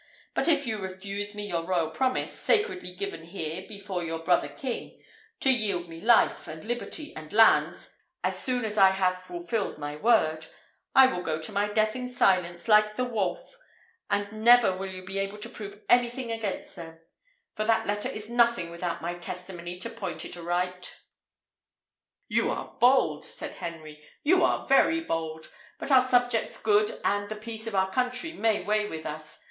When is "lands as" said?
7.31-8.41